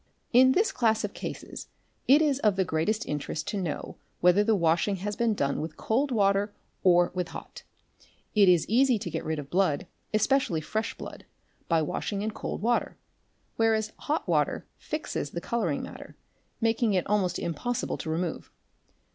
| 0.17 0.33
In 0.33 0.53
this 0.53 0.71
class 0.71 1.03
of 1.03 1.13
cases 1.13 1.67
it 2.07 2.23
is 2.23 2.39
of 2.39 2.55
the 2.55 2.65
greatest 2.65 3.05
interest 3.07 3.45
to 3.49 3.61
know 3.61 3.97
whether 4.19 4.43
| 4.43 4.43
the 4.43 4.55
washing 4.55 4.95
has 4.95 5.15
been 5.15 5.35
done 5.35 5.61
with 5.61 5.77
cold 5.77 6.09
water 6.09 6.51
or 6.83 7.11
with 7.13 7.27
hot. 7.27 7.61
It 8.33 8.49
is 8.49 8.67
easy 8.67 8.97
to 8.97 9.09
| 9.09 9.09
get 9.11 9.23
rid 9.23 9.37
of 9.37 9.51
blood, 9.51 9.85
especially 10.11 10.59
fresh 10.61 10.97
blood, 10.97 11.25
by 11.67 11.83
washing 11.83 12.23
in 12.23 12.31
cold 12.31 12.63
water, 12.63 12.97
whereas 13.57 13.91
| 13.95 13.97
hot 13.99 14.27
water 14.27 14.65
fixes 14.79 15.29
the 15.29 15.39
colouring 15.39 15.83
matter, 15.83 16.15
making 16.59 16.95
it 16.95 17.05
almost 17.05 17.37
impossible 17.37 17.97
to 17.99 18.09
remove. 18.09 18.49